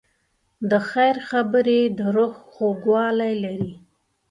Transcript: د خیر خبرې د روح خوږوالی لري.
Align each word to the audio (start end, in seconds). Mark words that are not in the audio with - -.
د 0.69 0.71
خیر 0.89 1.15
خبرې 1.29 1.81
د 1.97 1.99
روح 2.15 2.33
خوږوالی 2.53 3.33
لري. 3.43 3.73